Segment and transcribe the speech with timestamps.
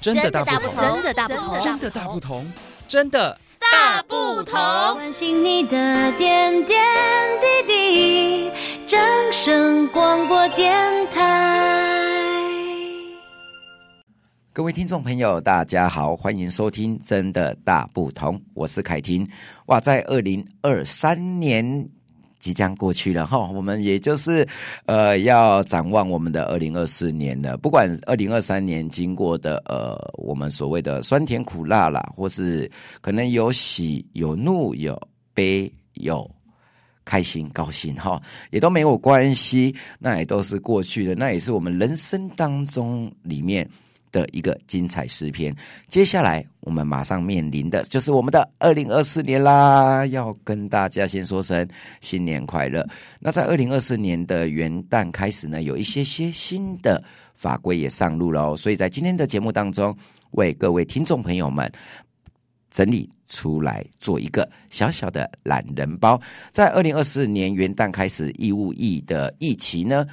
[0.00, 2.52] 真的大不同，真的大不同，真的大不同，
[2.86, 4.54] 真的大不同。
[4.94, 6.80] 关心你的点点
[7.66, 8.50] 滴滴，
[8.86, 9.00] 掌
[9.32, 10.72] 声广播电
[11.10, 12.38] 台。
[14.52, 19.28] 各位听众朋友，大家好，欢迎收听《真的大不同》，我是凯婷。
[19.66, 21.88] 哇，在二零二三年。
[22.38, 24.46] 即将过去了哈，我们也就是
[24.86, 27.56] 呃要展望我们的二零二四年了。
[27.56, 32.70] 不管二零二三年经过的呃我们所谓的酸甜苦辣啦，或是
[33.00, 35.00] 可能有喜有怒有
[35.34, 36.30] 悲有
[37.04, 43.68] 开心高兴哈，也都没有关系，那也都是过去的，那也是我们人生当中里面。
[44.12, 45.54] 的一个精彩诗篇。
[45.88, 51.66] 接下来我们马上面临的就是我们的二零二四年啦，要跟大家先说声
[52.00, 52.86] 新年快乐。
[53.20, 57.02] 那在二零二四年的元旦开始呢，有一些些新的
[57.34, 59.96] 法规也上路了哦，所以在今天的节目当中，
[60.32, 61.70] 为各位听众朋友们
[62.70, 66.20] 整理出来做一个小小的懒人包。
[66.50, 70.06] 在二零二四年元旦开始义务役的役期呢，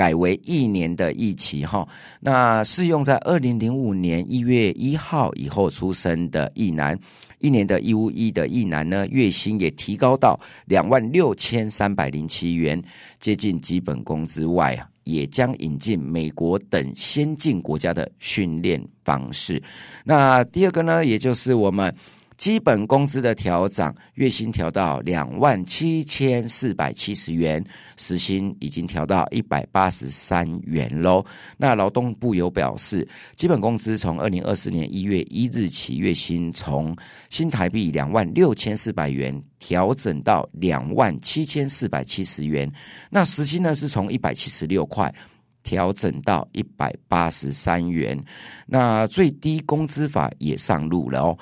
[0.00, 1.86] 改为一年的役期哈，
[2.20, 6.98] 那适用在二零零五年一月一号以后出生的役男，
[7.38, 12.82] 一年的义务役的役男呢，月薪也提高到两万六千三百零七元，
[13.18, 19.62] 接近基本工资外啊，也将引进美国等先进国家的训练方式。
[20.02, 21.94] 那第二个呢，也就是我们。
[22.40, 27.62] 基本工资的调涨，月薪调到两万七千四百七十元，
[27.98, 31.22] 时薪已经调到一百八十三元喽。
[31.58, 36.96] 那劳动部有表示，基本工资从二零二四年一月一日起，月薪从
[37.28, 42.72] 新台币两万六千四百元调整到两万七千四百七十元。
[43.10, 45.14] 那时薪呢，是从一百七十六块
[45.62, 48.18] 调整到一百八十三元。
[48.64, 51.38] 那最低工资法也上路了哦。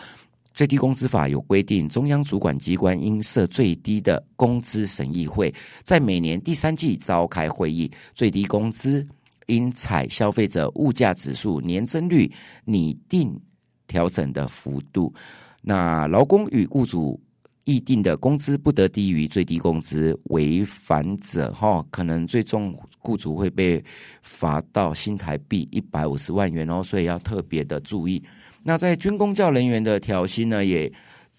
[0.58, 9.06] 最低工资法有规定，中央主管机关应设最低的工资审议会，在每年第三季召开会议，最低工资
[9.46, 12.28] 应采消费者物价指数年增率
[12.64, 13.40] 拟定
[13.86, 15.14] 调整的幅度。
[15.62, 17.20] 那劳工与雇主
[17.68, 23.84] 议定的工资不得低于最低工资，违反者哈，可能最终雇主会被
[24.22, 28.22] 罚到新台币一百五十万元哦，所以要特别的注意。
[28.62, 30.90] 那在军公教人员的调薪呢，也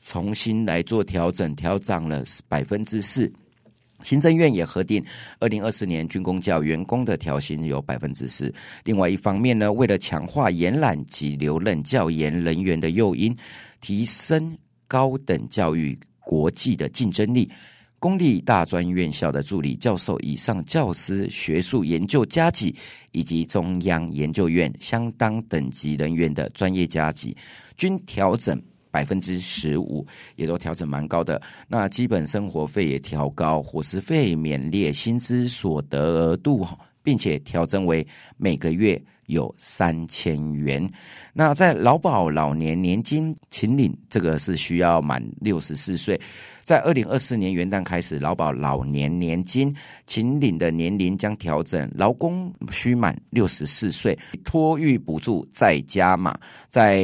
[0.03, 3.31] 重新来做调整，调涨了百分之四。
[4.03, 5.03] 行政院也核定，
[5.39, 8.53] 二零二四年军公教员工的调薪有百分之四。
[8.83, 13.35] 另外一方面呢，为了强化延揽及留任教研人员的诱因，
[13.81, 14.55] 提升
[14.87, 15.97] 高等教育
[16.29, 17.49] 国际的竞争力。
[17.97, 22.73] 公立大专院校的助理教授以上教师、学术研究加级，
[23.11, 27.35] 以及中央研究院相当等级人员的专业加级，
[27.75, 30.05] 均调整百分之十五，
[30.37, 31.41] 也都调整蛮高的。
[31.67, 36.65] 那基本生活费也调高，伙食费免列薪资所得额度，
[37.09, 38.05] 并且调整为
[38.37, 39.01] 每个月。
[39.29, 40.91] 有三千元，
[41.33, 46.19] 那在劳保老年年金请领，这个是需要满六十四岁。
[46.63, 49.71] 在二零二四年元旦开始，劳保老年年金
[50.07, 56.35] 请领的年龄将调整，劳工需满六十四岁，托育补助再加码。
[56.67, 57.03] 在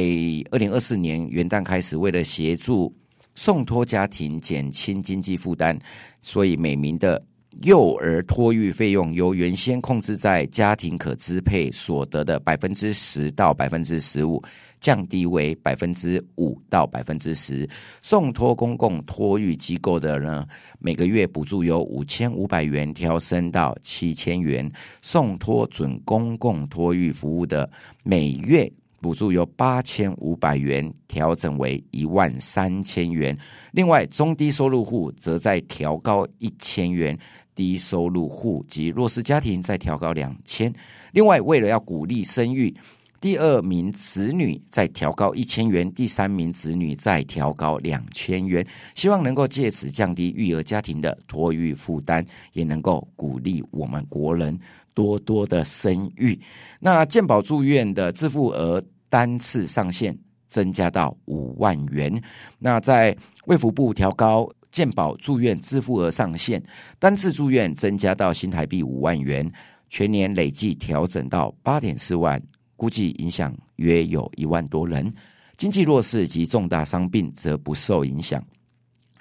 [0.50, 2.92] 二零二四年元旦开始，为了协助
[3.36, 5.78] 送托家庭减轻经济负担，
[6.20, 7.24] 所以每名的。
[7.62, 14.42] 幼儿托育费用由原先控制在家庭可支配所得的百分之十到百分之十五，
[14.78, 17.68] 降低为百分之五到百分之十。
[18.02, 20.46] 送托公共托育机构的呢，
[20.78, 24.70] 每个月补助由五千五百元调升到七千元。
[25.00, 27.68] 送托准公共托育服务的
[28.02, 28.70] 每月
[29.06, 33.38] 补助由八千五百元调整为一万三千元。
[33.70, 37.16] 另外，中低收入户则再调高一千元。
[37.54, 40.74] 低收入户及弱势家庭再调高两千，
[41.12, 42.74] 另外为了要鼓励生育，
[43.20, 48.66] 第二名子女再调高一千元，第三名子女再调高两千元，
[48.96, 54.58] 希望能够借此降低育儿家庭的托育负担，也能够鼓励我们国人
[54.92, 56.38] 多多的生育。
[56.80, 60.16] 那健保住院的自付额单次上限
[60.48, 62.22] 增加到五万元，
[62.58, 63.16] 那在
[63.46, 64.48] 卫福部调高。
[64.72, 66.62] 健保住院自付额上限，
[66.98, 69.50] 单次住院增加到新台币五万元，
[69.88, 72.42] 全年累计调整到八点四万，
[72.76, 75.10] 估计影响约有一万多人。
[75.56, 78.44] 经济弱势及重大伤病则不受影响。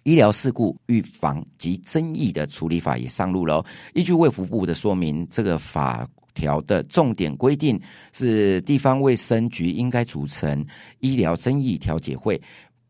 [0.04, 3.66] 医疗事故预防及争议的处理法也上路了。
[3.94, 6.06] 依据卫福部的说明，这个法
[6.36, 7.82] 条的重点规定
[8.14, 10.64] 是，地方卫生局应该组成
[11.00, 12.40] 医疗争议调解会。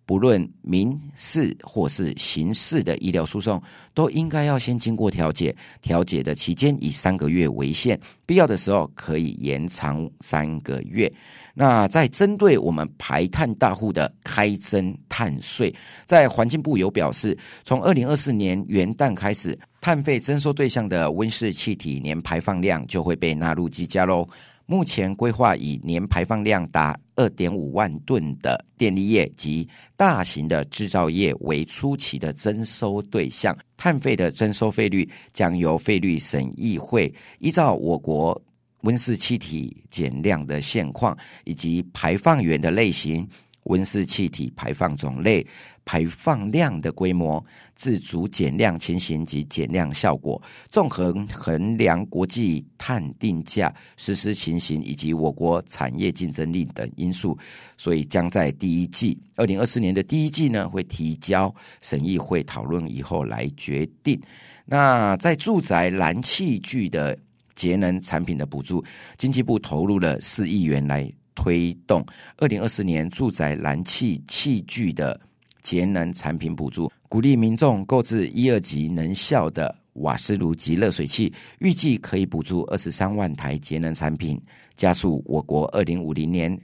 [0.05, 3.61] 不论民事或是刑事的医疗诉讼，
[3.93, 11.11] 都应该要先经过调解，调解的期间以三个月为限，必要的时候可以延长三个月。
[11.53, 15.73] 那在针对我们排碳大户的开征碳税，
[16.05, 24.27] 在环境部有表示，从二零二四年元旦开始，碳费征收对象的温室气体年排放量就会被纳入计价喽。
[24.65, 38.41] 目前规划以年排放量达二点五万吨的电力业及大型的制造业为初期的征收对象，碳费的征收费率将由费率审议会依照我国
[38.81, 43.27] 温室气体减量的现况以及排放源的类型。
[43.65, 45.45] 温室气体排放种类、
[45.85, 47.43] 排放量的规模、
[47.75, 57.37] 自主减量情形及减量效果，综合衡量国际碳定价实施情形以及我国产业竞争力等因素，
[57.77, 64.19] 所以将在第一季二零二四年的第一季呢，会提交审议会讨论以后来决定。
[64.65, 67.17] 那在住宅燃气具的
[67.55, 68.83] 节能产品的补助，
[69.17, 71.11] 经济部投入了四亿元来。
[71.35, 72.03] 推动
[72.37, 75.19] 二零二四年住宅燃气器具的
[75.61, 84.41] 节能产品补助，鼓励民众购置一二级能效的瓦斯炉及热水器，预计可以补助二十三万台节能产品，
[84.75, 86.59] 加速我国二零五零年。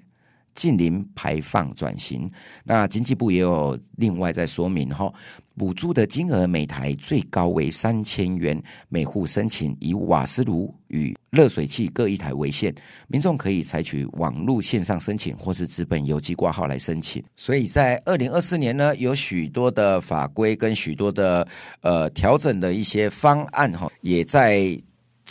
[0.54, 2.30] 净零排放转型，
[2.66, 5.12] 那经济部也有另外在说明哈，
[5.62, 8.60] 补助的金额每台最高为三千元，
[8.90, 12.74] 每户申请以瓦斯炉与热水器各一台为限，
[13.08, 17.24] 民众可以采取网络线上申请或是资本邮寄挂号来申请。
[17.36, 21.48] 所以在二零二四年呢，有许多的法规跟许多的
[21.82, 24.76] 呃调整的一些方案哈，也在。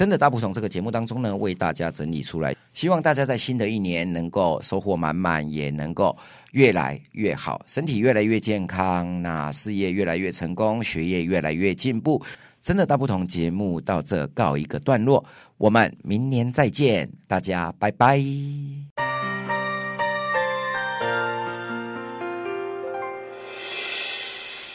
[0.00, 6.16] 真的大不同这个节目当中呢，为大家整理出来，希望大家在新的一年能够收获满满，也能够
[6.52, 12.24] 越来越好，身体越来越健康，那事业越来越成功，学业越来越进步。
[12.62, 15.22] 真的大不同节目到这告一个段落，
[15.58, 18.18] 我们明年再见，大家拜拜。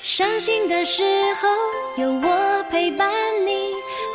[0.04, 1.02] 伤心的时
[1.42, 3.10] 候有我陪伴
[3.44, 3.75] 你。